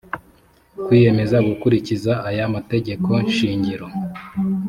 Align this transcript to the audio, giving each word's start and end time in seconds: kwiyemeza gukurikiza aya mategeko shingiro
kwiyemeza 0.85 1.37
gukurikiza 1.47 2.13
aya 2.29 2.43
mategeko 2.55 3.09
shingiro 3.35 3.87